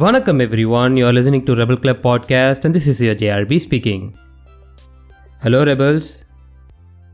[0.00, 4.04] வணக்கம் everyone you are listening to rebel club podcast and this is your JRP speaking
[5.42, 6.10] hello rebels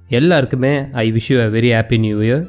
[0.08, 2.44] எல்லாருக்குமே I wish you a very happy new year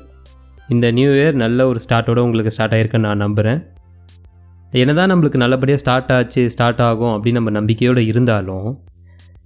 [0.69, 3.59] இந்த new year நல்ல ஒரு ஸ்டார்ட்டோட உங்களுக்கு start ஆகிருக்குன்னு நான் நம்புகிறேன்
[4.71, 8.81] என்ன தான் நம்மளுக்கு நல்லபடியாக ஸ்டார்ட் ஆச்சு ஸ்டார்ட் ஆகும் அப்படின்னு நம்ம நம்பிக்கையோடு இருந்தாலும்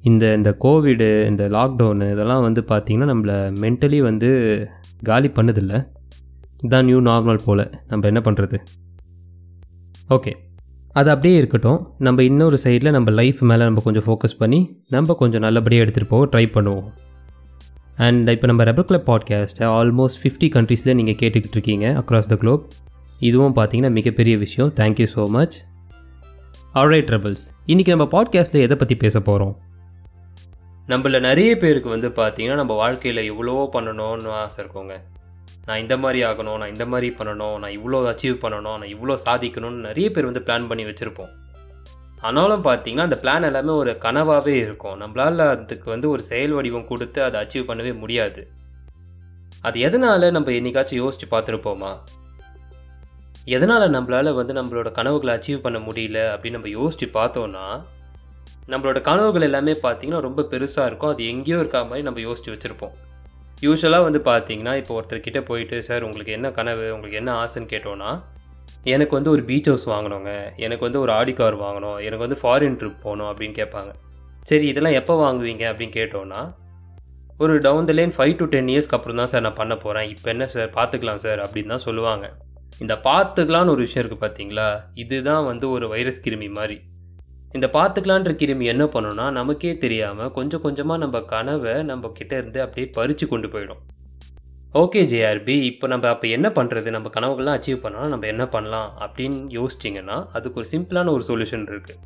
[0.01, 4.29] இந்த இந்த கோவிடு இந்த லாக்டவுனு இதெல்லாம் வந்து பார்த்திங்கன்னா நம்மளை மென்டலி வந்து
[5.03, 5.73] காலி பண்ணுதில்ல.
[6.63, 7.71] இதுதான் நியூ நார்மல் போல்.
[7.87, 8.59] நம்ம என்ன பண்ணுறது
[10.09, 10.31] ஓகே
[10.95, 11.79] அது அப்படியே இருக்கட்டும்.
[11.99, 14.59] நம்ம இன்னொரு சைடில் நம்ம லைஃப் மேலே நம்ம கொஞ்சம் ஃபோக்கஸ் பண்ணி
[14.89, 16.87] நம்ம கொஞ்சம் நல்லபடியாக எடுத்துகிட்டு போக ட்ரை பண்ணுவோம்.
[17.97, 22.63] அண்ட் இப்போ நம்ம ரெபர் கிளப் பாட்காஸ்ட்டை ஆல்மோஸ்ட் ஃபிஃப்டி கண்ட்ரீஸில் நீங்கள் கேட்டுக்கிட்டு இருக்கீங்க அக்ராஸ் த குளோப்
[23.19, 24.71] இதுவும் பார்த்தீங்கன்னா மிகப்பெரிய விஷயம்.
[24.79, 25.57] Thank you so much
[26.73, 29.55] alright rebels இன்றைக்கி நம்ம பாட்காஸ்ட்டில் எதை பற்றி பேச போகிறோம்
[30.87, 34.95] நம்மள நிறைய பேருக்கு வந்து பார்த்திங்கன்னா நம்ம வாழ்க்கையில் இவ்வளோ பண்ணணும்னு ஆசை இருக்கோங்க.
[35.67, 39.87] நான் இந்த மாதிரி ஆகணும் நான் இந்த மாதிரி பண்ணணும் நான் இவ்வளோ அச்சீவ் பண்ணணும் நான் இவ்வளோ சாதிக்கணும்னு
[39.89, 41.31] நிறைய பேர் வந்து பிளான் பண்ணி வச்சுருப்போம்.
[42.21, 44.99] ஆனாலும் பார்த்தீங்கன்னா அந்த பிளான் எல்லாமே ஒரு கனவாகவே இருக்கும்.
[45.01, 48.43] நம்மளால் அதுக்கு வந்து ஒரு செயல் வடிவம் கொடுத்து அதை அச்சீவ் பண்ணவே முடியாது.
[49.61, 51.91] அது எதனால் நம்ம என்னைக்காச்சும் யோசித்து பார்த்துருப்போமா?
[53.45, 57.65] எதனால் நம்மளால் வந்து நம்மளோட கனவுகளை அச்சீவ் பண்ண முடியல அப்படின்னு நம்ம யோசித்து பார்த்தோன்னா
[58.71, 61.11] நம்மளோட கனவுகள் எல்லாமே பார்த்தீங்கன்னா ரொம்ப பெருசாக இருக்கும்.
[61.13, 62.95] அது எங்கேயோ இருக்கா மாதிரி நம்ம யோசித்து வச்சுருப்போம்.
[63.61, 66.93] யூஸ்வலாக வந்து பார்த்தீங்கன்னா இப்போ ஒருத்தர்கிட்ட போயிட்டு சார் உங்களுக்கு என்ன கனவு?
[66.93, 68.21] உங்களுக்கு என்ன ஆசைன்னு கேட்டோன்னா
[68.83, 70.31] எனக்கு வந்து ஒரு பீச் ஹவுஸ் வாங்கணுங்க.
[70.55, 71.97] எனக்கு வந்து ஒரு ஆடி கார் வாங்கணும்.
[72.01, 73.91] எனக்கு வந்து ஃபாரின் ட்ரிப் போகணும் அப்படின்னு கேட்பாங்க.
[74.41, 75.63] சரி இதெல்லாம் எப்போ வாங்குவீங்க?
[75.71, 76.53] அப்படின்னு கேட்டோன்னா
[77.37, 80.29] ஒரு down the line five to ten இயர்ஸ்க்கு அப்புறம் தான் சார் நான் பண்ண போகிறேன் இப்போ
[80.29, 80.69] என்ன சார்?
[80.69, 82.33] பார்த்துக்கலாம் சார் அப்படின்னு தான் சொல்லுவாங்க.
[82.79, 86.81] இந்த பார்த்துக்கலான்னு ஒரு விஷயம் இருக்குது பார்த்தீங்களா இதுதான் வந்து ஒரு வைரஸ் கிருமி மாதிரி.
[87.55, 93.27] இந்த பார்த்துக்கலான்ற கிருமி என்ன பண்ணோன்னா நமக்கே தெரியாமல் கொஞ்சம் கொஞ்சமாக நம்ம கனவை நம்ம கிட்டேருந்து அப்படியே பறித்து
[93.27, 93.81] கொண்டு போயிடும்.
[94.81, 99.39] ஓகே ஜேஆர்பி இப்போ நம்ம அப்போ என்ன பண்ணுறது நம்ம கனவுகள்லாம் அச்சீவ் பண்ணால் நம்ம என்ன பண்ணலாம் அப்படின்னு
[99.59, 102.01] யோசிச்சிங்கன்னா அதுக்கு ஒரு சிம்பிளான ஒரு சொல்யூஷன் இருக்குது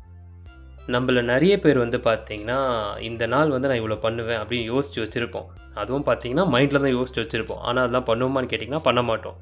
[0.94, 2.60] நம்மள நிறைய பேர் வந்து பார்த்திங்கன்னா
[3.08, 5.48] இந்த நாள் வந்து நான் இவ்வளோ பண்ணுவேன் அப்படின்னு யோசித்து வச்சுருப்போம்.
[5.74, 7.62] அதுவும் பார்த்திங்கன்னா மைண்டில் தான் யோசித்து வச்சுருப்போம்.
[7.68, 9.38] ஆனால் அதெல்லாம் பண்ணுவோமான்னு கேட்டிங்கன்னா பண்ண மாட்டோம்.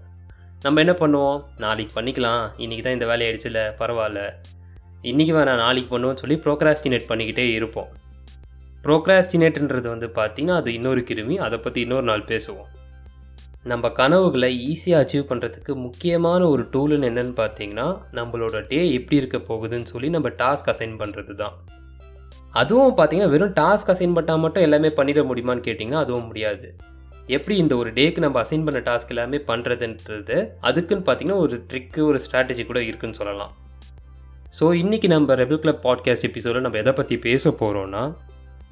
[0.65, 1.41] நம்ம என்ன பண்ணுவோம்?
[1.65, 2.44] நாளைக்கு பண்ணிக்கலாம்.
[2.59, 4.22] இன்றைக்கி தான் இந்த வேலையை பரவாயில்ல.
[5.06, 7.91] இன்றைக்கி வேணாம் நாளைக்கு பண்ணுவோம்னு சொல்லி ப்ரோக்ராஸ்டினேட் பண்ணிக்கிட்டே இருப்போம்.
[8.84, 12.70] ப்ரோக்ராஸ்டினேட்ன்றது வந்து பார்த்திங்கன்னா அது இன்னொரு கிருமி அதை பற்றி இன்னொரு நாள் பேசுவோம்.
[13.72, 17.87] நம்ம கனவுகளை ஈஸியாக அச்சீவ் பண்ணுறதுக்கு முக்கியமான ஒரு டூலுன்னு என்னென்னு பார்த்தீங்கன்னா
[18.19, 21.54] நம்மளோட டே எப்படி இருக்க போகுதுன்னு சொல்லி நம்ம டாஸ்க் அசைன் பண்ணுறது தான்
[22.62, 26.69] அதுவும் பார்த்தீங்கன்னா வெறும் டாஸ்க் அசைன் பண்ணால் மட்டும் எல்லாமே பண்ணிட முடியுமான்னு கேட்டிங்கன்னா அதுவும் முடியாது.
[27.37, 30.38] எப்படி இந்த ஒரு டேக்கு நம்ம அசைன் பண்ண டாஸ்க் எல்லாமே பண்ணுறதுன்றது
[30.70, 33.54] அதுக்குன்னு பார்த்தீங்கன்னா ஒரு ட்ரிக்கு ஒரு ஸ்ட்ராட்டஜி கூட இருக்குன்னு சொல்லலாம்.
[34.53, 38.03] ஸோ இன்றைக்கி நம்ம ரெபிள் கிளப் பாட்காஸ்ட் எபிசோடில் நம்ம எதை பற்றி பேச போகிறோன்னா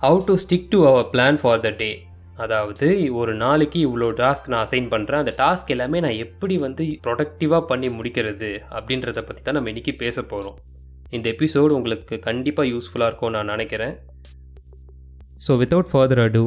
[0.00, 1.91] how to stick to our plan for the day
[2.37, 7.60] அதாவது ஒரு நாளைக்கு இவ்வளோ டாஸ்க் நான் அசைன் பண்ணுறேன் அந்த டாஸ்க் எல்லாமே நான் எப்படி வந்து ப்ரொடக்டிவாக
[7.66, 10.56] பண்ணி முடிக்கிறது அப்படின்றத பற்றி தான் நம்ம இன்றைக்கி பேச போகிறோம்
[11.10, 13.94] இந்த எபிசோடு உங்களுக்கு கண்டிப்பாக யூஸ்ஃபுல்லாக இருக்கும் நான் நினைக்கிறேன்.
[15.48, 16.44] So without further ado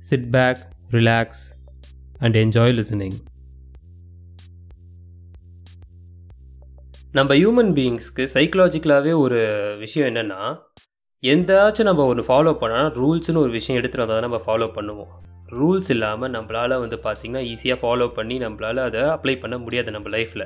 [0.00, 1.44] sit back relax
[2.18, 3.16] and enjoy listening
[7.16, 9.40] நம்ம ஹியூமன் பீயிங்ஸ்க்கு சைக்கலாஜிக்கலாகவே ஒரு
[9.82, 10.38] விஷயம் என்னென்னா
[11.22, 15.10] எந்தாச்சும் நம்ம ஒன்று ஃபாலோ பண்ணால் ரூல்ஸ்னு ஒரு விஷயம் எடுத்துகிட்டு வந்தால் தான் நம்ம ஃபாலோ பண்ணுவோம்.
[15.58, 20.44] ரூல்ஸ் இல்லாமல் நம்மளால் வந்து பார்த்திங்கன்னா ஈஸியாக ஃபாலோ பண்ணி நம்மளால் அதை அப்ளை பண்ண முடியாது நம்ம லைஃப்பில்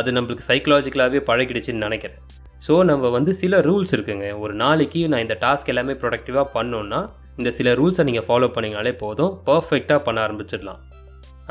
[0.00, 2.20] அது நம்மளுக்கு சைக்கலாஜிக்கலாகவே பழகிடுச்சுன்னு நினைக்கிறேன்.
[2.66, 4.28] ஸோ நம்ம வந்து சில ரூல்ஸ் இருக்குங்க.
[4.44, 7.00] ஒரு நாளைக்கு நான் இந்த டாஸ்க் எல்லாமே ப்ரொடக்டிவாக பண்ணோன்னா
[7.40, 9.32] இந்த சில ரூல்ஸை நீங்கள் ஃபாலோ பண்ணிங்கனாலே போதும்.
[9.48, 10.80] பர்ஃபெக்டாக பண்ண ஆரம்பிச்சிடலாம்.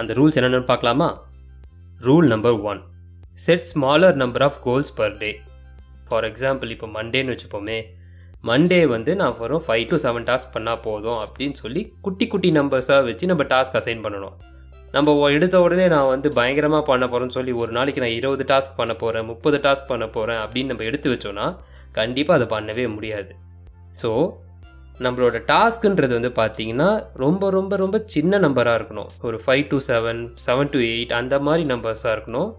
[0.02, 1.10] அந்த ரூல்ஸ் என்னென்னு பார்க்கலாமா?
[2.08, 2.82] Rule number one
[3.44, 5.30] set smaller number of goals per day
[6.08, 7.78] for example இப்போ மண்டேன்னு வச்சுப்போமே
[8.50, 13.06] மண்டே வந்து நான் வரும் ஃபைவ் டு செவன் டாஸ்க் பண்ணால் போதும் அப்படின்னு சொல்லி குட்டி குட்டி நம்பர்ஸாக
[13.08, 14.36] வச்சு நம்ம டாஸ்க் அசைன் பண்ணணும்.
[14.96, 18.94] நம்ம எடுத்த உடனே நான் வந்து பயங்கரமாக பண்ண போகிறேன்னு சொல்லி ஒரு நாளைக்கு நான் இருபது டாஸ்க் பண்ண
[19.02, 21.48] போகிறேன் முப்பது டாஸ்க் பண்ண போகிறேன் அப்படின்னு நம்ம எடுத்து வச்சோன்னா
[22.00, 23.32] கண்டிப்பாக அதை பண்ணவே முடியாது.
[24.02, 24.10] ஸோ
[25.06, 26.90] நம்மளோட டாஸ்க்குன்றது வந்து பார்த்தீங்கன்னா
[27.24, 29.12] ரொம்ப ரொம்ப ரொம்ப சின்ன நம்பராக இருக்கணும்.
[29.28, 32.50] ஒரு five to seven seven to eight அந்த மாதிரி நம்பர்ஸாக இருக்கணும்.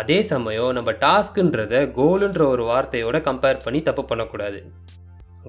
[0.00, 4.58] அதே சமயம் நம்ம டாஸ்க்குன்றத கோலுன்ற ஒரு வார்த்தையோட கம்பேர் பண்ணி தப்பு பண்ணக்கூடாது.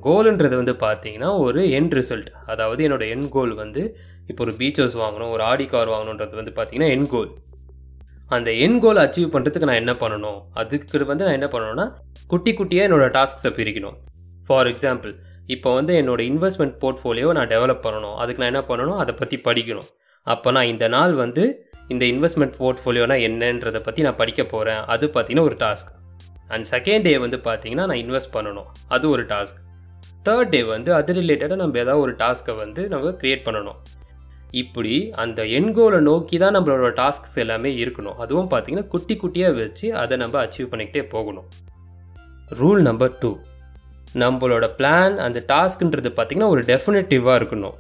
[0.03, 3.97] கோலுன்றது வந்து பார்த்தீங்கன்னா ஒரு என் ரிசல்ட் அதாவது என்னோடய என் கோல் வந்து
[4.27, 7.31] இப்போ ஒரு பீச் ஹவுஸ் வாங்கணும் ஒரு ஆடி கார் வாங்கணுன்றது வந்து பார்த்தீங்கன்னா என் கோல்
[8.30, 10.39] அந்த என் கோல் அச்சீவ் பண்ணுறதுக்கு நான் என்ன பண்ணணும்?
[10.53, 11.86] அதுக்கு வந்து நான் என்ன பண்ணணும்னா
[12.27, 13.98] குட்டி குட்டியாக என்னோடய டாஸ்க்ஸை பிரிக்கணும்.
[14.48, 15.13] ஃபார் எக்ஸாம்பிள்
[15.45, 18.15] இப்போ வந்து என்னோடய இன்வெஸ்ட்மெண்ட் போர்ட்ஃபோலியோவை நான் டெவலப் பண்ணணும்.
[18.21, 18.98] அதுக்கு நான் என்ன பண்ணணும்?
[18.98, 19.89] அதை பற்றி படிக்கணும்.
[20.27, 21.44] அப்போ நான் இந்த நாள் வந்து
[21.94, 25.92] இந்த இன்வெஸ்ட்மெண்ட் போர்ட்ஃபோலியோனா என்னன்றதை பற்றி நான் படிக்க போகிறேன் அது பார்த்தீங்கன்னா ஒரு டாஸ்க்
[26.54, 28.70] அண்ட் செகண்ட் டே வந்து பார்த்தீங்கன்னா நான் இன்வெஸ்ட் பண்ணணும்.
[28.96, 29.60] அது ஒரு டாஸ்க்
[30.28, 33.80] தேர்ட் டே வந்து அது ரிலேட்டடாக நம்ம ஏதாவது ஒரு டாஸ்க்கை வந்து நம்ம க்ரியேட் பண்ணணும்.
[34.62, 34.94] இப்படி
[35.24, 38.18] அந்த எண்கோலை நோக்கி தான் நம்மளோட டாஸ்க்ஸ் எல்லாமே இருக்கணும்.
[38.24, 41.48] அதுவும் பார்த்தீங்கன்னா குட்டி குட்டியாக வச்சு அதை நம்ம அச்சீவ் பண்ணிக்கிட்டே போகணும்.
[42.60, 43.32] ரூல் நம்பர் டூ
[44.24, 47.76] நம்மளோட பிளான் அந்த டாஸ்க்குன்றது பார்த்திங்கன்னா ஒரு டெஃபினட்டிவாக இருக்கணும்.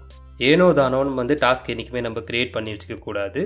[0.49, 3.41] ஏனோ தானோன்னு வந்து டாஸ்க் என்றைக்குமே நம்ம க்ரியேட் பண்ணி வச்சுக்கக்கூடாது.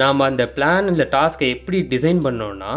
[0.00, 2.72] நாம் அந்த பிளான் இல்லை டாஸ்க்கை எப்படி டிசைன் பண்ணோன்னா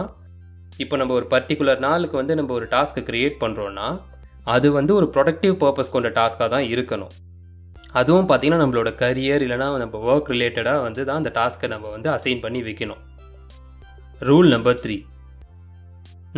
[0.83, 3.87] இப்போ நம்ம ஒரு பர்டிகுலர் நாளுக்கு வந்து நம்ம ஒரு டாஸ்க்கை க்ரியேட் பண்ணுறோன்னா
[4.53, 7.11] அது வந்து ஒரு ப்ரொடக்டிவ் பர்பஸ் கொண்ட டாஸ்க்காக தான் இருக்கணும்.
[7.99, 12.41] அதுவும் பார்த்திங்கன்னா நம்மளோட கரியர் இல்லைனா நம்ம ஒர்க் ரிலேட்டடாக வந்து தான் அந்த டாஸ்க்கை நம்ம வந்து அசைன்
[12.45, 13.01] பண்ணி வைக்கணும்.
[14.29, 14.97] ரூல் நம்பர் த்ரீ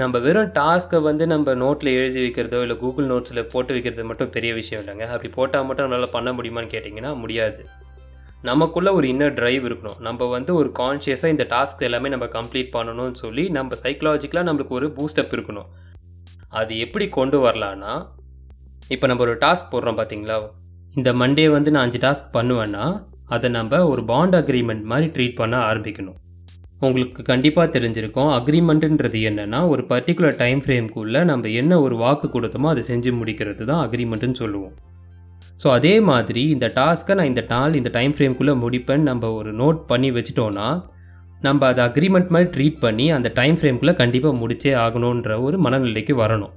[0.02, 4.52] நம்ம வெறும் டாஸ்க்கை வந்து நம்ம நோட்டில் எழுதி வைக்கிறதோ இல்லை கூகுள் நோட்ஸில் போட்டு வைக்கிறது மட்டும் பெரிய
[4.60, 5.08] விஷயம் இல்லைங்க.
[5.14, 7.64] அப்படி போட்டால் மட்டும் நம்மளால் பண்ண முடியுமான்னு கேட்டிங்கன்னா முடியாது.
[8.48, 10.00] நமக்குள்ளே ஒரு இன்னர் ட்ரைவ் இருக்கணும்.
[10.08, 14.88] நம்ம வந்து ஒரு கான்ஷியஸாக இந்த டாஸ்க் எல்லாமே நம்ம கம்ப்ளீட் பண்ணணும்னு சொல்லி நம்ம சைக்கலாஜிக்கலாக நம்மளுக்கு ஒரு
[14.98, 15.70] பூஸ்டப் இருக்கணும்.
[16.62, 17.94] அது எப்படி கொண்டு வரலான்னா
[18.96, 20.38] இப்போ நம்ம ஒரு டாஸ்க் போடுறோம் பார்த்தீங்களா
[21.00, 22.86] இந்த மண்டே வந்து நான் அஞ்சு டாஸ்க் பண்ணுவேன்னா
[23.36, 26.18] அதை நம்ம ஒரு பாண்ட் அக்ரிமெண்ட் மாதிரி ட்ரீட் பண்ண ஆரம்பிக்கணும்.
[26.88, 28.32] உங்களுக்கு கண்டிப்பாக தெரிஞ்சிருக்கும்.
[28.38, 33.84] அக்ரிமெண்ட்டுன்றது என்னென்னா ஒரு பர்டிகுலர் டைம் ஃப்ரேம்குள்ளே நம்ம என்ன ஒரு வாக்கு கொடுத்தோமோ அதை செஞ்சு முடிக்கிறது தான்
[33.86, 34.74] அக்ரிமெண்ட்டுன்னு சொல்லுவோம்.
[35.60, 39.80] ஸோ அதே மாதிரி இந்த டாஸ்க்கை நான் இந்த நாள் இந்த டைம் ஃப்ரேம்குள்ளே முடிப்பேன்னு நம்ம ஒரு நோட்
[39.86, 40.68] பண்ணி வச்சிட்டோன்னா
[41.42, 46.54] நம்ம அதை அக்ரிமெண்ட் மாதிரி ட்ரீட் பண்ணி அந்த டைம் ஃப்ரேம்குள்ளே கண்டிப்பாக முடிச்சே ஆகணுன்ற ஒரு மனநிலைக்கு வரணும்.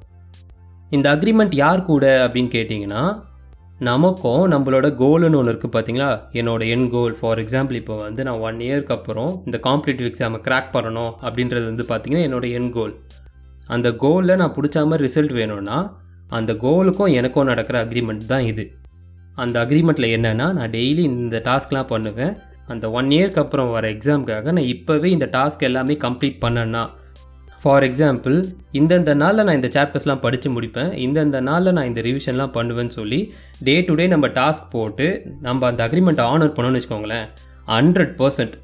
[0.90, 3.02] இந்த அக்ரிமெண்ட் யார் கூட அப்படின்னு கேட்டிங்கன்னா
[3.80, 8.60] நமக்கும் நம்மளோட கோல்னு ஒன்று இருக்குது பார்த்தீங்களா என்னோடய என் கோல் ஃபார் எக்ஸாம்பிள் இப்போ வந்து நான் ஒன்
[8.60, 12.94] இயர்க்கு அப்புறம் இந்த காம்படிட்டிவ் எக்ஸாமை கிராக் பண்ணணும் அப்படின்றது வந்து பார்த்திங்கன்னா என்னோடய என் கோல்
[13.68, 15.78] அந்த கோலில் நான் பிடிச்ச மாதிரி ரிசல்ட் வேணும்னா
[16.30, 18.64] அந்த கோலுக்கும் எனக்கும் நடக்கிற அக்ரிமெண்ட் தான் இது.
[19.42, 22.34] அந்த அக்ரிமெண்ட்டில் என்னென்னா நான் டெய்லி இந்த டாஸ்க்லாம் பண்ணுவேன்.
[22.72, 26.84] அந்த ஒன் இயர்க்கு அப்புறம் வர எக்ஸாமுக்காக நான் இப்போவே இந்த டாஸ்க் எல்லாமே கம்ப்ளீட் பண்ணேன்னா
[27.62, 28.36] ஃபார் எக்ஸாம்பிள்
[28.80, 30.90] இந்தந்த நாளில் நான் இந்த சாப்டர்ஸ்லாம் படித்து முடிப்பேன்.
[31.06, 33.20] இந்தந்த நாளில் நான் இந்த ரிவிஷன்லாம் பண்ணுவேன்னு சொல்லி
[33.66, 35.06] டே டு டே நம்ம டாஸ்க் போட்டு
[35.46, 37.26] நம்ம அந்த அக்ரிமெண்ட்டை ஆனர் பண்ணோன்னு வச்சுக்கோங்களேன்.
[37.74, 38.54] Hundred percent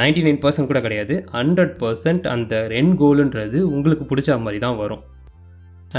[0.00, 1.16] ninety nine percent கூட கிடையாது.
[1.38, 5.02] ஹண்ட்ரட் பர்சன்ட் அந்த ரென் கோலுன்றது உங்களுக்கு பிடிச்ச மாதிரி தான் வரும்.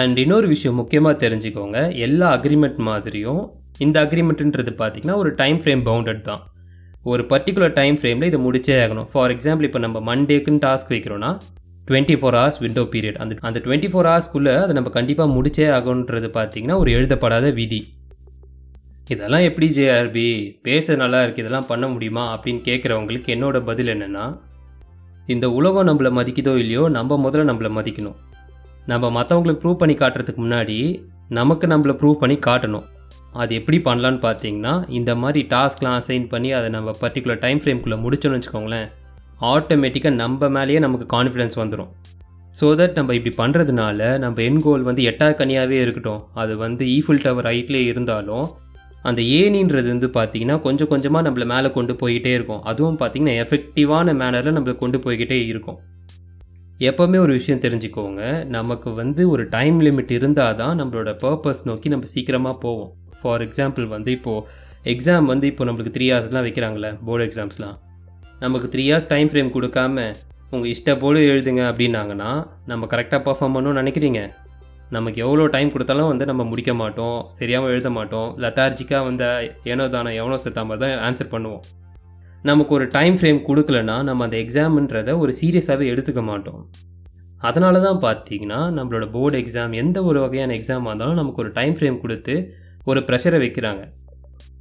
[0.01, 1.79] அண்ட் இன்னொரு விஷயம் முக்கியமாக தெரிஞ்சுக்கோங்க.
[2.07, 3.43] எல்லா அக்ரிமெண்ட் மாதிரியும்
[3.83, 6.41] இந்த அக்ரிமெண்ட்டுன்றது பார்த்திங்கன்னா ஒரு டைம் ஃப்ரேம் பவுண்டட் தான்.
[7.11, 9.07] ஒரு பர்டிகுலர் டைம் ஃப்ரேமில் இதை முடிச்சே ஆகணும்.
[9.11, 11.31] ஃபார் எக்ஸாம்பிள் இப்போ நம்ம மண்டேக்குன்னு task வைக்கிறோன்னா
[11.89, 16.29] twenty four hours window period அந்த அந்த டுவெண்ட்டி ஃபோர் ஹவர்ஸ்க்குள்ளே அதை நம்ம கண்டிப்பாக முடிச்சே ஆகணுன்றது
[16.37, 17.81] பார்த்திங்கன்னா ஒரு எழுதப்படாத விதி.
[19.13, 20.27] இதெல்லாம் எப்படி ஜேஆர்பி
[20.67, 22.23] பேச நல்லா இருக்குது இதெல்லாம் பண்ண முடியுமா?
[22.35, 24.25] அப்படின்னு கேட்குறவங்களுக்கு என்னோட பதில் என்னென்னா
[25.33, 28.17] இந்த உலகம் நம்மளை மதிக்குதோ இல்லையோ நம்ம முதல்ல நம்மளை மதிக்கணும்.
[28.91, 30.79] நம்ம மற்றவங்களுக்கு ப்ரூவ் பண்ணி காட்டுறதுக்கு முன்னாடி
[31.39, 32.85] நமக்கு நம்மளை ப்ரூவ் பண்ணி காட்டணும்.
[33.41, 38.37] அது எப்படி பண்ணலான்னு பார்த்தீங்கன்னா இந்த மாதிரி டாஸ்க்லாம் அசைன் பண்ணி அதை நம்ம பர்டிகுலர் டைம் ஃப்ரேம்குள்ளே முடிச்சோன்னு
[38.37, 38.87] வச்சுக்கோங்களேன்
[39.53, 41.89] ஆட்டோமேட்டிக்காக நம்ம மேலேயே நமக்கு கான்ஃபிடென்ஸ் வந்துடும்
[42.59, 46.21] ஸோ தட் நம்ம இப்படி பண்ணுறதுனால நம்ம என் கோல் வந்து எட்டா கனியாகவே இருக்கட்டும்.
[46.41, 48.45] அது வந்து ஈஃபில் டவர் ஹைட்லேயே இருந்தாலும்
[49.09, 52.61] அந்த ஏனின்றது வந்து பார்த்திங்கன்னா கொஞ்சம் கொஞ்சமாக நம்மளை மேலே கொண்டு போய்கிட்டே இருக்கும்.
[52.69, 55.79] அதுவும் பார்த்திங்கன்னா எஃபெக்டிவான மேனரில் நம்மளை கொண்டு போய்கிட்டே இருக்கும்.
[56.89, 58.21] எப்போவுமே ஒரு விஷயம் தெரிஞ்சுக்கோங்க
[58.55, 62.91] நமக்கு வந்து ஒரு டைம் லிமிட் இருந்தால் தான் நம்மளோட பர்பஸ் நோக்கி நம்ம சீக்கிரமாக போவோம்.
[63.25, 64.45] ஃபார் எக்ஸாம்பிள் வந்து இப்போது
[64.93, 67.75] எக்ஸாம் வந்து இப்போ நம்மளுக்கு த்ரீ ஹவர்ஸ்லாம் வைக்கிறாங்களே போர்டு எக்ஸாம்ஸ்லாம்
[68.43, 69.99] நமக்கு த்ரீ ஹவர்ஸ் டைம் ஃப்ரேம் கொடுக்காம
[70.53, 72.31] உங்கள் இஷ்ட போல எழுதுங்க அப்படின்னாங்கன்னா
[72.71, 74.19] நம்ம கரெக்டாக பர்ஃபார்ம் பண்ணணும்னு நினைக்கிறீங்க.
[74.95, 78.27] நமக்கு எவ்வளோ டைம் கொடுத்தாலும் வந்து நம்ம முடிக்க மாட்டோம் சரியாகவும் எழுத மாட்டோம்.
[78.43, 79.27] லத்தார்ஜிக்காக வந்து
[79.71, 81.63] ஏனோ தானோ எவ்வளோ செத்த மாதிரி தான் ஆன்சர் பண்ணுவோம்.
[82.49, 86.61] நமக்கு ஒரு டைம் ஃப்ரேம் கொடுக்கலனா நம்ம அந்த எக்ஸாம்ன்றதை ஒரு சீரியஸாகவே எடுத்துக்க மாட்டோம்.
[87.49, 91.99] அதனால தான் பார்த்தீங்கன்னா நம்மளோட போர்டு எக்ஸாம் எந்த ஒரு வகையான எக்ஸாமாக இருந்தாலும் நமக்கு ஒரு டைம் ஃப்ரேம்
[92.03, 92.35] கொடுத்து
[92.91, 93.83] ஒரு ப்ரெஷரை வைக்கிறாங்க.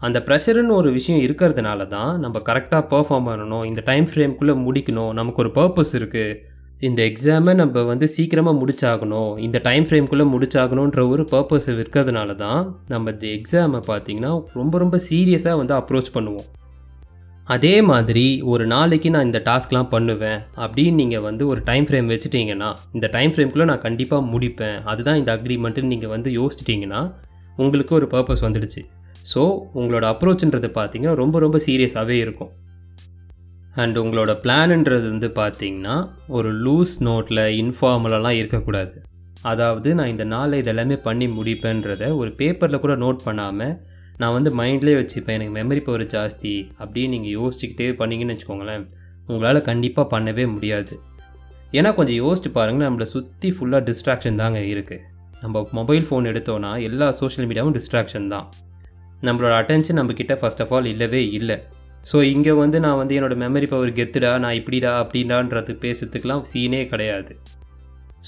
[0.07, 5.43] அந்த ப்ரெஷருன்னு ஒரு விஷயம் இருக்கிறதுனால தான் நம்ம கரெக்டாக பர்ஃபார்ம் பண்ணணும் இந்த டைம் ஃப்ரேம்குள்ளே முடிக்கணும் நமக்கு
[5.45, 6.53] ஒரு பர்பஸ் இருக்குது
[6.87, 12.61] இந்த எக்ஸாமை நம்ம வந்து சீக்கிரமாக முடிச்சாகணும் இந்த டைம் ஃப்ரேம்குள்ளே முடிச்சாகணுன்ற ஒரு பர்பஸ் இருக்கிறதுனால தான்
[12.93, 16.49] நம்ம இந்த எக்ஸாமை பார்த்திங்கன்னா ரொம்ப ரொம்ப சீரியஸாக வந்து அப்ரோச் பண்ணுவோம்.
[17.55, 22.71] அதே மாதிரி ஒரு நாளைக்கு நான் இந்த டாஸ்க்லாம் பண்ணுவேன் அப்படின்னு நீங்கள் வந்து ஒரு டைம் ஃப்ரேம் வச்சுட்டிங்கன்னா
[22.97, 24.79] இந்த டைம் ஃப்ரேம்குள்ளே நான் கண்டிப்பாக முடிப்பேன்.
[24.93, 27.03] அதுதான் இந்த அக்ரிமெண்ட்டுன்னு நீங்கள் வந்து யோசிச்சிட்டிங்கன்னா
[27.63, 28.83] உங்களுக்கு ஒரு பர்பஸ் வந்துடுச்சு.
[29.33, 29.43] ஸோ
[29.79, 32.53] உங்களோட அப்ரோச்ன்றது பார்த்தீங்கன்னா ரொம்ப ரொம்ப சீரியஸாகவே இருக்கும்.
[33.83, 35.95] அண்ட் உங்களோட பிளான்ன்றது வந்து பார்த்தீங்கன்னா
[36.37, 38.95] ஒரு லூஸ் நோட்டில் இன்ஃபார்மலெலாம் இருக்கக்கூடாது.
[39.53, 43.75] அதாவது நான் இந்த நாளில் இதெல்லாமே பண்ணி முடிப்பேன்றத ஒரு பேப்பரில் கூட நோட் பண்ணாமல்
[44.21, 45.37] நான் வந்து மைண்ட்லேயே வச்சுப்பேன்.
[45.39, 48.85] எனக்கு மெமரி பவர் ஜாஸ்தி அப்படின்னு நீங்கள் யோசிச்சுக்கிட்டே பண்ணீங்கன்னு வச்சுக்கோங்களேன்
[49.29, 50.95] உங்களால் கண்டிப்பாக பண்ணவே முடியாது.
[51.79, 55.03] ஏன்னா கொஞ்சம் யோசிச்சு பாருங்கள் நம்மளை சுற்றி ஃபுல்லாக டிஸ்ட்ராக்ஷன் தாங்க இருக்குது
[55.45, 58.47] நம்ம மொபைல் ஃபோன் எடுத்தோன்னா எல்லா சோஷியல் மீடியாவும் டிஸ்ட்ராக்ஷன் தான்.
[59.27, 61.57] நம்மளோட அட்டென்ஷன் நம்மக்கிட்ட ஃபர்ஸ்ட் ஆஃப் ஆல் இல்லவே இல்லை.
[62.11, 67.35] ஸோ இங்கே வந்து நான் வந்து என்னோடய மெமரி பவர் கெத்துடா நான் இப்படிடா அப்படின்றான்றது பேசுறதுக்கெலாம் சீனே கிடையாது.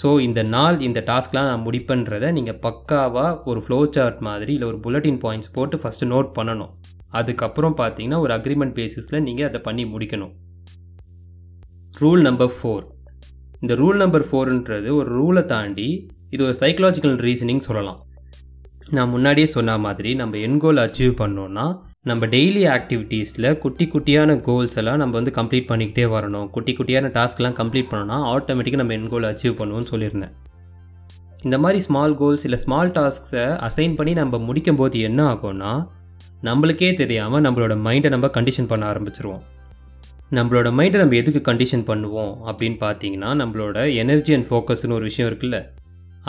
[0.00, 4.80] ஸோ இந்த நாள் இந்த டாஸ்க்லாம் நான் முடிப்பேன்றதை நீங்கள் பக்காவாக ஒரு ஃப்ளோ சார்ட் மாதிரி இல்லை ஒரு
[4.86, 6.72] புல்லட்டின் பாயிண்ட்ஸ் போட்டு ஃபஸ்ட்டு நோட் பண்ணணும்.
[7.20, 10.34] அதுக்கப்புறம் பார்த்தீங்கன்னா ஒரு அக்ரிமெண்ட் பேசிஸில் நீங்கள் அதை பண்ணி முடிக்கணும்.
[12.02, 12.84] ரூல் நம்பர் ஃபோர்
[13.62, 15.88] இந்த ரூல் நம்பர் ஃபோருன்றது ஒரு ரூலை தாண்டி
[16.34, 18.00] இது ஒரு சைக்கலாஜிக்கல் ரீசனிங் சொல்லலாம்.
[18.96, 21.66] நான் முன்னாடியே சொன்ன மாதிரி நம்ம என் கோல் அச்சீவ் பண்ணோன்னா
[22.08, 26.46] நம்ம டெய்லி ஆக்டிவிட்டீஸில் குட்டி குட்டியான கோல்ஸ் எல்லாம் நம்ம வந்து கம்ப்ளீட் பண்ணிக்கிட்டே வரணும்.
[26.54, 30.34] குட்டி குட்டியான டாஸ்க்லாம் கம்ப்ளீட் பண்ணோன்னா ஆட்டோமேட்டிக்காக நம்ம என் கோல் அச்சீவ் பண்ணுவோம்னு சொல்லியிருந்தேன்.
[31.46, 35.72] இந்த மாதிரி ஸ்மால் கோல்ஸ் இல்லை ஸ்மால் டாஸ்க்ஸை அசைன் பண்ணி நம்ம முடிக்கும் போது என்ன ஆகும்னா
[36.48, 39.42] நம்மளுக்கே தெரியாமல் நம்மளோட மைண்டை நம்ம கண்டிஷன் பண்ண ஆரம்பிச்சிருவோம்.
[40.38, 45.58] நம்மளோட மைண்டை நம்ம எதுக்கு கண்டிஷன் பண்ணுவோம் அப்படின்னு பார்த்தீங்கன்னா நம்மளோட எனர்ஜி அண்ட் ஃபோக்கஸ்னு ஒரு விஷயம் இருக்குல்ல.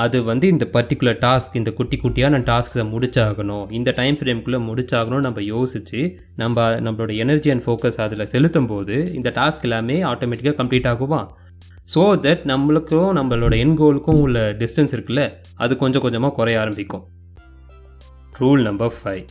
[0.04, 3.66] அது வந்து இந்த பர்டிகுலர் டாஸ்க் இந்த குட்டி குட்டியான டாஸ்க்ஸை முடிச்சாகணும்.
[3.78, 6.02] இந்த டைம் ஃப்ரேம்குள்ளே முடிச்சாகணும் நம்ம யோசித்து
[6.42, 11.22] நம்ம நம்மளோட எனர்ஜி அண்ட் ஃபோக்கஸ் அதில் செலுத்தும் போது இந்த டாஸ்க் எல்லாமே ஆட்டோமேட்டிக்காக கம்ப்ளீட் ஆகுமா?
[11.94, 15.24] ஸோ தட் நம்மளுக்கும் நம்மளோட என்கோலுக்கும் உள்ள டிஸ்டன்ஸ் இருக்குல்ல
[15.66, 17.06] அது கொஞ்சம் கொஞ்சமாக குறைய ஆரம்பிக்கும்.
[18.42, 19.24] Rule number five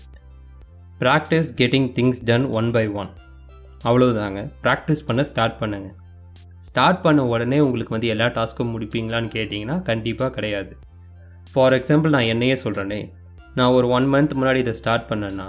[1.03, 3.13] practice getting things done one by one
[3.89, 5.95] அவ்வளோதாங்க ப்ராக்டிஸ் பண்ண ஸ்டார்ட் பண்ணுங்கள்
[6.69, 10.73] ஸ்டார்ட் பண்ண உடனே உங்களுக்கு வந்து எல்லா டாஸ்க்கும் முடிப்பீங்களான்னு கேட்டிங்கன்னா கண்டிப்பாக கிடையாது.
[11.53, 13.01] ஃபார் எக்ஸாம்பிள் நான் என்னையே சொல்கிறேனே
[13.59, 15.49] நான் ஒரு ஒன் மந்த் முன்னாடி இதை ஸ்டார்ட் பண்ணேன்னா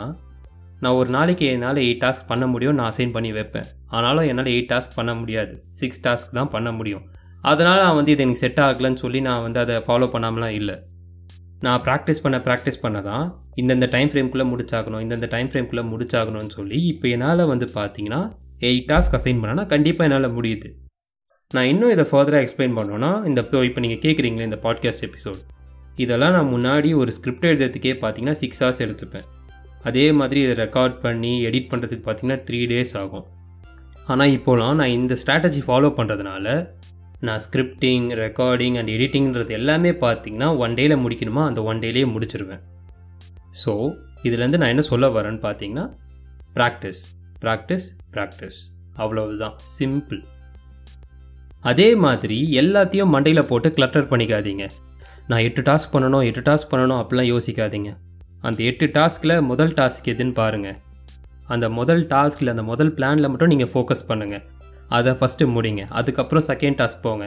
[0.84, 3.68] நான் ஒரு நாளைக்கு என்னால் எயிட் டாஸ்க் பண்ண முடியும் நான் அசைன் பண்ணி வைப்பேன்.
[3.96, 5.54] ஆனாலும் என்னால் எயிட் டாஸ்க் பண்ண முடியாது.
[5.80, 7.06] சிக்ஸ் டாஸ்க் தான் பண்ண முடியும்.
[7.50, 10.76] அதனால் நான் வந்து இது எனக்கு செட் ஆகலைன்னு சொல்லி நான் வந்து அதை ஃபாலோ பண்ணாமலாம் இல்லை.
[11.66, 13.26] நான் ப்ராக்டிஸ் பண்ண ப்ராக்டிஸ் பண்ண தான்
[13.62, 18.22] இந்தந்த டைம் ஃப்ரேம்குள்ளே முடிச்சாகணும் இந்தந்த டைம் ஃப்ரேம்குள்ளே முடிச்சாகணும்னு சொல்லி இப்போ என்னால் வந்து பார்த்தீங்கன்னா
[18.70, 20.70] எயிட் டாஸ்க் அசைன் பண்ணனா கண்டிப்பாக என்னால் முடியுது.
[21.56, 25.42] நான் இன்னும் இதை ஃபர்தராக எக்ஸ்பிளைன் பண்ணோன்னா இந்த இப்போ நீங்கள் கேட்குறீங்களே இந்த பாட்காஸ்ட் எபிசோட்
[26.04, 29.26] இதெல்லாம் நான் முன்னாடி ஒரு ஸ்கிரிப்ட் எழுதுறதுக்கே பார்த்தீங்கன்னா சிக்ஸ் ஹவர்ஸ் எடுத்துப்பேன்.
[29.84, 33.26] அதே மாதிரி இதை ரெக்கார்ட் பண்ணி எடிட் பண்ணுறதுக்கு பார்த்தீங்கன்னா த்ரீ டேஸ் ஆகும்.
[34.06, 36.58] ஆனால் இப்போலாம் நான் இந்த ஸ்ட்ராட்டஜி ஃபாலோ பண்ணுறதுனால
[37.22, 41.44] நான் ஸ்கிரிப்டிங் ரெக்கார்டிங் அண்ட் எடிட்டிங்கிறது எல்லாமே பார்த்தீங்கன்னா ஒன் டேயில் முடிக்கணுமா?
[41.46, 42.64] அந்த ஒன் டேலேயே முடிச்சிருவேன்.
[43.64, 43.74] ஸோ
[44.24, 45.86] இதுலேருந்து நான் என்ன சொல்ல வரேன்னு பார்த்தீங்கன்னா
[46.58, 47.04] ப்ராக்டிஸ்
[47.46, 48.62] ப்ராக்டிஸ் ப்ராக்டிஸ்
[48.96, 49.56] அவ்வளவுதான்.
[49.80, 50.22] சிம்பிள்
[51.70, 54.66] அதே மாதிரி எல்லாத்தையும் மண்டையில் போட்டு கிளட்டர் பண்ணிக்காதீங்க.
[55.30, 57.90] நான் எட்டு டாஸ்க் பண்ணணும் எட்டு டாஸ்க் பண்ணணும் அப்படிலாம் யோசிக்காதீங்க.
[58.48, 60.78] அந்த எட்டு டாஸ்கில் முதல் டாஸ்க் எதுன்னு பாருங்கள்
[61.54, 64.44] அந்த முதல் டாஸ்கில் அந்த முதல் பிளானில் மட்டும் நீங்கள் ஃபோக்கஸ் பண்ணுங்கள்
[64.98, 65.84] அதை ஃபஸ்ட்டு முடிங்க.
[66.00, 67.26] அதுக்கப்புறம் செகண்ட் டாஸ்க் போங்க.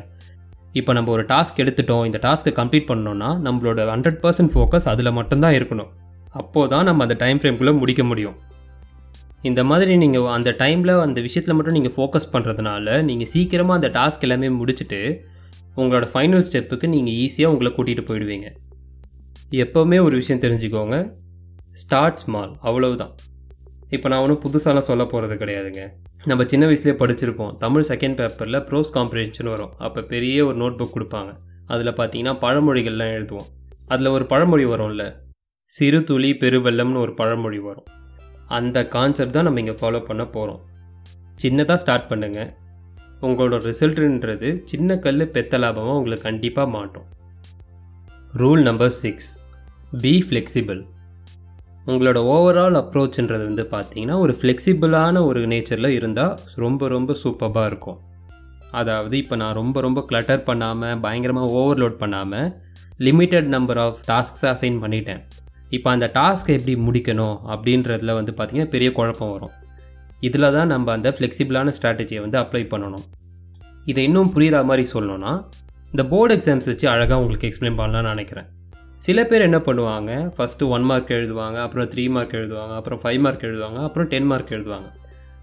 [0.81, 5.57] இப்போ நம்ம ஒரு டாஸ்க் எடுத்துட்டோம் இந்த டாஸ்க்கை கம்ப்ளீட் பண்ணோன்னா நம்மளோட ஹண்ட்ரட் பர்சன்ட் ஃபோக்கஸ் அதில் மட்டும்தான்
[5.59, 5.91] இருக்கணும்.
[6.41, 8.37] அப்போது தான் நம்ம அந்த டைம் ஃப்ரேம்குள்ளே முடிக்க முடியும்.
[9.49, 14.25] இந்த மாதிரி நீங்கள் அந்த டைமில் அந்த விஷயத்தில் மட்டும் நீங்கள் ஃபோக்கஸ் பண்ணுறதுனால நீங்கள் சீக்கிரமாக அந்த டாஸ்க்
[14.27, 15.01] எல்லாமே முடிச்சுட்டு
[15.77, 18.49] உங்களோட ஃபைனல் ஸ்டெப்புக்கு நீங்கள் ஈஸியாக உங்களை கூட்டிகிட்டு போயிடுவீங்க.
[19.65, 20.97] எப்போவுமே ஒரு விஷயம் தெரிஞ்சுக்கோங்க.
[21.83, 23.15] ஸ்டார்ட் ஸ்மால் அவ்வளவுதான்.
[23.97, 25.85] இப்போ நான் ஒன்றும் புதுசாலாம் சொல்ல போகிறது கிடையாதுங்க.
[26.25, 27.57] நம்ம சின்ன வயசுலேயே படிச்சிருப்போம்.
[27.57, 29.73] தமிழ் செகண்ட் பேப்பரில் ப்ரோஸ் காம்ப்ரிஹென்ஷன் வரும்.
[29.79, 31.33] அப்போ பெரிய ஒரு நோட் புக் கொடுப்பாங்க.
[31.67, 33.49] அதில் பார்த்தீங்கன்னா பழமொழிகள்லாம் எழுதுவோம்.
[33.87, 35.05] அதில் ஒரு பழமொழி வரும்ல?
[35.65, 37.89] சிறு துளி பெருவெள்ளம்னு ஒரு பழமொழி வரும்.
[38.57, 40.61] அந்த கான்செப்ட் தான் நம்ம இங்கே ஃபாலோ பண்ண போகிறோம்
[41.43, 42.51] சின்னதாக ஸ்டார்ட் பண்ணுங்கள்
[43.27, 47.07] உங்களோட ரிசல்ட்டுன்றது சின்ன கல் பெத்த லாபமாக உங்களுக்கு கண்டிப்பாக மாட்டோம்.
[48.41, 49.31] Rule number six
[50.03, 50.81] be flexible
[51.91, 57.99] உங்களோட ஓவரால் அப்ரோச்சுன்றது வந்து பார்த்தீங்கன்னா ஒரு ஃப்ளெக்சிபிளான ஒரு நேச்சரில் இருந்தால் ரொம்ப ரொம்ப சூப்பராக இருக்கும்.
[58.81, 62.49] அதாவது இப்போ நான் ரொம்ப ரொம்ப கிளட்டர் பண்ணாமல் பயங்கரமாக ஓவர்லோட் பண்ணாமல்
[63.07, 65.23] லிமிட்டட் நம்பர் ஆஃப் டாஸ்க்ஸை அசைன் பண்ணிட்டேன்.
[65.77, 69.55] இப்போ அந்த டாஸ்க்கை எப்படி முடிக்கணும் அப்படின்றதுல வந்து பார்த்திங்கன்னா பெரிய குழப்பம் வரும்.
[70.27, 73.05] இதில் தான் நம்ம அந்த ஃப்ளெக்சிபிளான ஸ்ட்ராட்டஜியை வந்து அப்ளை பண்ணணும்.
[73.91, 75.35] இதை இன்னும் புரிகிற மாதிரி சொல்லணும்னா
[75.93, 78.49] இந்த போர்டு எக்ஸாம்ஸ் வச்சு அழகாக உங்களுக்கு எக்ஸ்பிளைன் பண்ணலாம்னு நினைக்கிறேன்.
[79.07, 80.11] சில பேர் என்ன பண்ணுவாங்க?
[80.37, 84.53] ஃபஸ்ட்டு ஒன் மார்க் எழுதுவாங்க அப்புறம் த்ரீ மார்க் எழுதுவாங்க அப்புறம் ஃபைவ் மார்க் எழுதுவாங்க அப்புறம் டென் மார்க்
[84.57, 84.89] எழுதுவாங்க.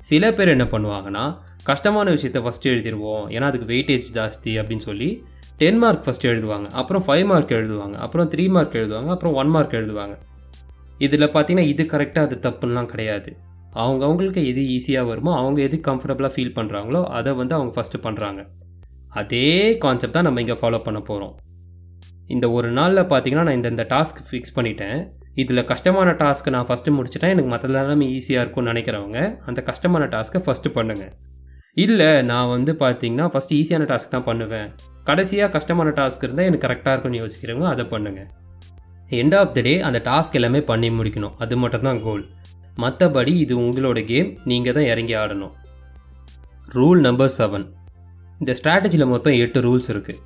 [0.10, 1.24] சில பேர் என்ன பண்ணுவாங்கன்னா
[1.70, 5.10] கஷ்டமான விஷயத்தை ஃபஸ்ட்டு எழுதிடுவோம் ஏன்னா அதுக்கு வெயிட்டேஜ் ஜாஸ்தி அப்படின்னு சொல்லி
[5.62, 6.68] டென் மார்க் ஃபஸ்ட்டு எழுதுவாங்க.
[6.80, 7.96] அப்புறம் ஃபைவ் மார்க் எழுதுவாங்க.
[8.06, 9.10] அப்புறம் த்ரீ மார்க் எழுதுவாங்க.
[9.16, 10.16] அப்புறம் ஒன் மார்க் எழுதுவாங்க.
[11.06, 13.30] இதில் பார்த்தீங்கன்னா இது கரெக்டாக அது தப்புலாம் கிடையாது.
[13.82, 18.42] அவங்க அவங்களுக்கு எது ஈஸியாக வருமோ அவங்க எது கம்ஃபர்டபுளாக ஃபீல் பண்ணுறாங்களோ அதை வந்து அவங்க ஃபஸ்ட்டு பண்ணுறாங்க
[19.22, 19.48] அதே
[19.84, 21.34] கான்செப்ட் தான் நம்ம இங்கே ஃபாலோ பண்ண போகிறோம்
[22.36, 24.98] இந்த ஒரு நாளில் பார்த்தீங்கன்னா நான் இந்த இந்த டாஸ்க் ஃபிக்ஸ் பண்ணிட்டேன்.
[25.42, 27.34] இதில் கஷ்டமான டாஸ்க்கு நான் ஃபஸ்ட்டு முடிச்சிட்டேன்.
[27.36, 31.14] எனக்கு மற்ற எல்லாமே ஈஸியாக இருக்கும்னு நினைக்கிறவங்க அந்த கஷ்டமான டாஸ்க்கை ஃபஸ்ட்டு பண்ணுங்கள்
[31.84, 34.70] இல்லை நான் வந்து பார்த்தீங்கன்னா ஃபஸ்ட்டு ஈஸியான டாஸ்க் தான் பண்ணுவேன்.
[35.10, 38.30] கடைசியாக கஷ்டமான டாஸ்க் இருந்தால் எனக்கு கரெக்டாக இருக்கும்னு யோசிக்கிறவங்க அதை பண்ணுங்கள்
[39.20, 41.36] எண்ட் ஆஃப் த டே அந்த டாஸ்க் எல்லாமே பண்ணி முடிக்கணும்.
[41.44, 42.24] அது மட்டும் தான் கோல்
[42.84, 45.54] மற்றபடி இது உங்களோட கேம் நீங்கள் தான் இறங்கி ஆடணும்.
[46.78, 47.66] ரூல் நம்பர் செவன்
[48.42, 50.24] இந்த ஸ்ட்ராட்டஜியில் மொத்தம் எட்டு ரூல்ஸ் இருக்குது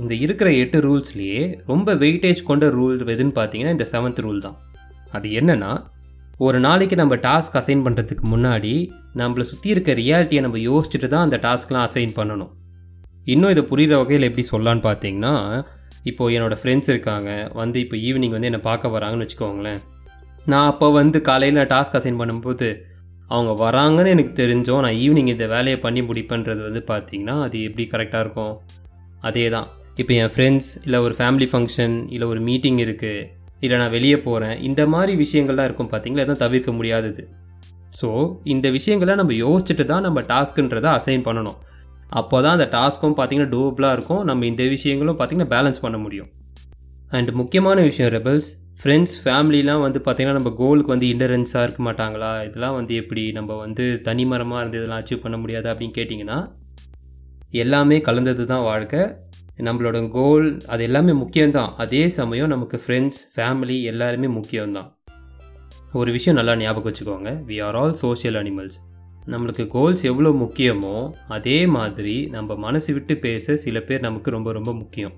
[0.00, 1.40] இந்த இருக்கிற எட்டு ரூல்ஸ்லேயே
[1.70, 4.58] ரொம்ப வெயிட்டேஜ் கொண்ட ரூல் எதுன்னு பார்த்தீங்கன்னா இந்த செவன்த் ரூல் தான்.
[5.16, 5.70] அது என்னென்னா
[6.46, 8.72] ஒரு நாளைக்கு நம்ம டாஸ்க் அசைன் பண்ணுறதுக்கு முன்னாடி
[9.20, 12.50] நம்மளை சுற்றி இருக்க ரியாலிட்டியை நம்ம யோசிச்சுட்டு தான் அந்த டாஸ்க்லாம் அசைன் பண்ணணும்.
[13.32, 15.32] இன்னும் இதை புரிகிற வகையில் எப்படி சொல்லலான்னு பார்த்தீங்கன்னா
[16.10, 17.30] இப்போது என்னோடய ஃப்ரெண்ட்ஸ் இருக்காங்க
[17.60, 19.80] வந்து இப்போ ஈவினிங் வந்து என்னை பார்க்க வராங்கன்னு வச்சுக்கோங்களேன்.
[20.52, 22.68] நான் அப்போ வந்து காலையில் டாஸ்க் அசைன் பண்ணும்போது
[23.30, 28.24] அவங்க வராங்கன்னு எனக்கு தெரிஞ்சோம் நான் ஈவினிங் இந்த வேலையை பண்ணி முடிப்பேன்றது வந்து பார்த்தீங்கன்னா அது எப்படி கரெக்டாக
[28.24, 28.54] இருக்கும்?
[29.30, 29.68] அதே தான்
[30.02, 33.26] இப்போ என் ஃப்ரெண்ட்ஸ் இல்லை ஒரு ஃபேமிலி ஃபங்க்ஷன் இல்லை ஒரு மீட்டிங் இருக்குது
[33.64, 36.24] இல்லை நான் வெளியே போகிறேன் இந்த மாதிரி விஷயங்கள்லாம் இருக்கும் பார்த்தீங்களா?
[36.26, 37.22] எதுவும் தவிர்க்க முடியாதது.
[38.00, 38.08] ஸோ
[38.54, 41.58] இந்த விஷயங்களை நம்ம யோசிச்சுட்டு தான் நம்ம டாஸ்க்குன்றதை அசைன் பண்ணணும்.
[42.20, 44.22] அப்போ தான் அந்த டாஸ்க்கும் பார்த்தீங்கன்னா டூபிளாக இருக்கும்.
[44.30, 46.30] நம்ம இந்த விஷயங்களும் பார்த்தீங்கன்னா பேலன்ஸ் பண்ண முடியும்.
[47.16, 48.48] அண்ட் முக்கியமான விஷயம் ரெபல்ஸ்
[48.80, 52.32] ஃப்ரெண்ட்ஸ் ஃபேமிலிலாம் வந்து பார்த்திங்கன்னா நம்ம கோலுக்கு வந்து இன்டரன்ஸாக இருக்க மாட்டாங்களா?
[52.48, 56.38] இதெல்லாம் வந்து எப்படி நம்ம வந்து தனிமரமாக இருந்து இதெல்லாம் அச்சீவ் பண்ண முடியாது அப்படின்னு கேட்டிங்கன்னா
[57.62, 59.02] எல்லாமே கலந்தது தான் வாழ்க்கை.
[59.66, 61.72] நம்மளோட கோல் அது எல்லாமே முக்கியம்தான்.
[61.76, 64.90] அதே சமயம் நமக்கு ஃப்ரெண்ட்ஸ் ஃபேமிலி எல்லாருமே முக்கியம்தான்.
[65.92, 67.30] ஒரு விஷயம் நல்லா ஞாபகம் வச்சுக்கோங்க.
[67.48, 68.78] We are all social animals
[69.32, 70.94] நம்மளுக்கு கோல்ஸ் எவ்வளோ முக்கியமோ
[71.28, 75.14] அதே மாதிரி நம்ம மனசு விட்டு பேச சில பேர் நமக்கு ரொம்ப ரொம்ப முக்கியம்.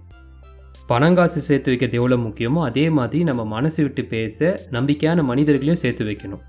[0.89, 6.43] பணங்காசு சேர்த்து வைக்கிறது எவ்வளோ முக்கியமோ அதே மாதிரி நம்ம மனசு விட்டு பேச நம்பிக்கையான மனிதர்களையும் சேர்த்து வைக்கணும்.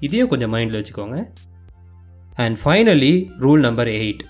[0.00, 1.18] இதையும் கொஞ்சம் மைண்டில் வச்சுக்கோங்க.
[2.34, 3.14] And finally
[3.44, 4.24] rule number eight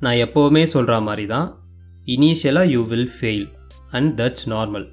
[0.00, 1.48] நான் எப்போவுமே சொல்கிற மாதிரி தான்
[2.12, 3.44] இனிஷியலாக you will fail
[3.96, 4.86] and that's normal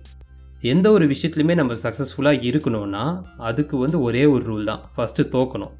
[0.71, 3.05] எந்த ஒரு விஷயத்துலையுமே நம்ம சக்ஸஸ்ஃபுல்லாக இருக்கணும்னா
[3.47, 4.83] அதுக்கு வந்து ஒரே ஒரு ரூல் தான்.
[4.95, 5.73] ஃபஸ்ட்டு தோக்கணும்.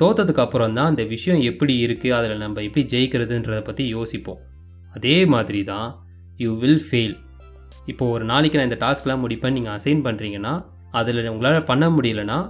[0.00, 4.40] தோத்ததுக்கு அப்புறம் தான் அந்த விஷயம் எப்படி இருக்குது அதில் நம்ம எப்படி ஜெயிக்கிறதுன்றதை பற்றி யோசிப்போம்.
[4.96, 5.88] அதே மாதிரி தான்
[6.44, 7.14] யூ வில் ஃபெயில்
[7.92, 10.54] இப்போ ஒரு நாளைக்கு நான் இந்த டாஸ்க்லாம் முடிப்பேன் நீங்கள் அசைன் பண்ணுறீங்கன்னா
[11.00, 12.40] அதில் உங்களால் பண்ண முடியலன்னா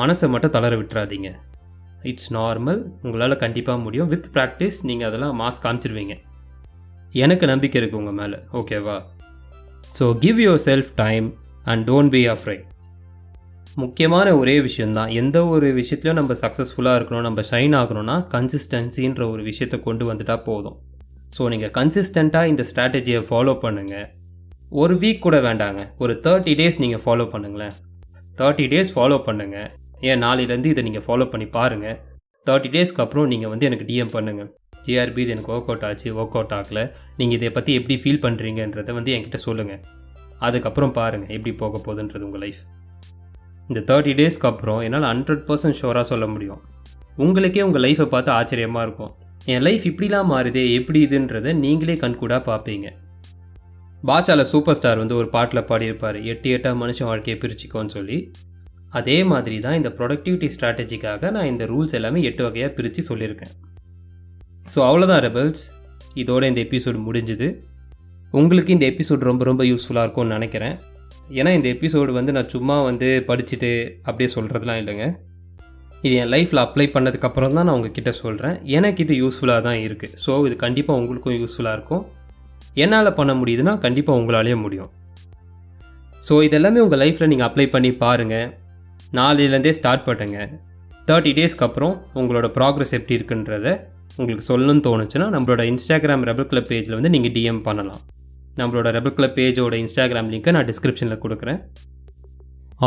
[0.00, 1.30] மனசை மட்டும் தளர விட்டுறாதீங்க.
[2.10, 4.10] இட்ஸ் நார்மல் உங்களால் கண்டிப்பாக முடியும்.
[4.12, 6.14] வித் ப்ராக்டிஸ் நீங்கள் அதெல்லாம் மாஸ் காமிச்சிருவீங்க.
[7.24, 8.38] எனக்கு நம்பிக்கை இருக்குது உங்கள் மேலே.
[8.60, 8.96] ஓகேவா
[9.98, 10.38] so give
[10.68, 11.26] yourself time
[11.70, 12.64] and don't be afraid
[13.82, 19.78] முக்கியமான ஒரே விஷயந்தான் எந்த ஒரு விஷயத்துலையும் நம்ம சக்ஸஸ்ஃபுல்லாக இருக்கணும் நம்ம ஷைன் ஆகணும்னா கன்சிஸ்டன்சின்ற ஒரு விஷயத்தை
[19.86, 20.76] கொண்டு வந்துட்டால் போதும்.
[21.36, 24.08] ஸோ நீங்கள் கன்சிஸ்டண்ட்டாக இந்த ஸ்ட்ராட்டஜியை ஃபாலோ பண்ணுங்கள்
[24.82, 25.80] ஒரு வீக் கூட வேண்டாங்க.
[26.02, 27.74] ஒரு தேர்ட்டி டேஸ் நீங்கள் ஃபாலோ பண்ணுங்களேன்.
[28.40, 29.70] தேர்ட்டி டேஸ் ஃபாலோ பண்ணுங்கள்
[30.10, 31.98] ஏன் நாளையிலேருந்து இதை நீங்கள் ஃபாலோ பண்ணி பாருங்கள்
[32.46, 34.50] தேர்ட்டி டேஸ்க்கு அப்புறம் நீங்கள் வந்து எனக்கு டிஎம் பண்ணுங்கள்
[34.86, 36.80] ஜிஆர்பி இது எனக்கு ஒர்க் அவுட் ஆச்சு ஒர்க் அவுட் ஆகல.
[37.18, 39.82] நீங்கள் இதை பற்றி எப்படி ஃபீல் பண்ணுறீங்கன்றதை வந்து என்கிட்ட சொல்லுங்கள்
[40.46, 42.62] அதுக்கப்புறம் பாருங்கள் எப்படி போக போகுதுன்றது உங்கள் லைஃப்
[43.68, 46.60] இந்த தேர்ட்டி டேஸ்க்கு அப்புறம் என்னால் ஹண்ட்ரட் பர்சன்ட் ஷோராக சொல்ல முடியும்.
[47.24, 49.12] உங்களுக்கே உங்கள் லைஃப்பை பார்த்து ஆச்சரியமாக இருக்கும்.
[49.52, 52.88] என் லைஃப் இப்படிலாம் மாறுதே எப்படி இதுன்றதை நீங்களே கண்கூடாக பார்ப்பீங்க.
[54.08, 58.18] பாஷாவில் சூப்பர் ஸ்டார் வந்து ஒரு பாட்டில் பாடியிருப்பார் எட்டு எட்டாக மனுஷன் வாழ்க்கையை பிரிச்சுக்கோன்னு சொல்லி.
[59.00, 63.52] அதே மாதிரி தான் இந்த ப்ரொடக்டிவிட்டி ஸ்ட்ராட்டஜிக்காக நான் இந்த ரூல்ஸ் எல்லாமே எட்டு வகையாக பிரித்து சொல்லியிருக்கேன்.
[64.70, 65.62] ஸோ அவ்வளோதான் ரெபல்ஸ்
[66.20, 67.48] இதோட இந்த எபிசோடு முடிஞ்சுது.
[68.38, 70.74] உங்களுக்கு இந்த எபிசோடு ரொம்ப ரொம்ப யூஸ்ஃபுல்லாக இருக்கும்னு நினைக்கிறேன்.
[71.38, 73.70] ஏன்னா இந்த எபிசோடு வந்து நான் சும்மா வந்து படிச்சுட்டு
[74.06, 75.06] அப்படியே சொல்கிறதுலாம் இல்லைங்க.
[76.06, 80.32] இது என் லைஃப்பில் அப்ளை பண்ணதுக்கப்புறம் தான் நான் உங்ககிட்ட சொல்கிறேன் எனக்கு இது யூஸ்ஃபுல்லாக தான் இருக்குது ஸோ
[80.46, 82.02] இது கண்டிப்பாக உங்களுக்கும் யூஸ்ஃபுல்லாக இருக்கும்.
[82.84, 84.90] என்னால் பண்ண முடியுதுன்னா கண்டிப்பாக உங்களாலேயே முடியும்.
[86.26, 88.48] ஸோ இதெல்லாமே உங்கள் லைஃப்பில் நீங்கள் அப்ளை பண்ணி பாருங்கள்
[89.18, 90.38] நாளையிலேருந்தே ஸ்டார்ட் பண்ணுங்க.
[91.08, 93.68] தேர்ட்டி டேஸ்க்கு அப்புறம் உங்களோட ப்ராக்ரஸ் எப்படி இருக்குன்றத
[94.18, 98.00] உங்களுக்கு சொல்லணும்னு தோணுச்சுன்னா நம்மளோட இன்ஸ்டாகிராம் ரெபல் கிளப் பேஜில் வந்து நீங்கள் டிஎம் பண்ணலாம்.
[98.60, 101.60] நம்மளோட ரெபல் கிளப் பேஜோட இன்ஸ்டாகிராம் லிங்க்கை நான் டிஸ்கிரிப்ஷனில் கொடுக்குறேன்.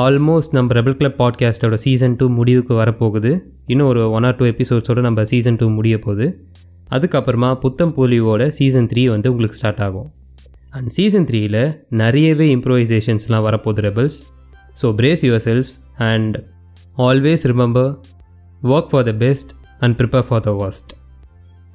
[0.03, 3.31] ஆல்மோஸ்ட் நம்ம ரெபல் கிளப் பாட்காஸ்ட்டோட சீசன் டூ முடிவுக்கு வரப்போகுது.
[3.73, 6.27] இன்னும் ஒரு ஒன் ஆர் டூ எபிசோட்ஸோட நம்ம சீசன் டூ முடிய போகுது.
[6.95, 10.09] அதுக்கப்புறமா புத்தம் போலியோட சீசன் த்ரீ வந்து உங்களுக்கு ஸ்டார்ட் ஆகும்.
[10.77, 11.61] அண்ட் சீசன் த்ரீயில்
[12.01, 14.17] நிறையவே இம்ப்ரோவைசேஷன்ஸ்லாம் வரப்போகுது rebels
[14.81, 15.77] so brace yourselves
[16.09, 16.35] and
[17.07, 17.89] always remember
[18.73, 20.91] work for the best and prepare for the worst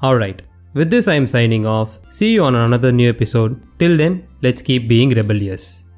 [0.03, 1.99] Alright, with this I am signing off.
[2.09, 3.61] See you on another new episode.
[3.79, 5.90] Till then, let's keep being rebellious.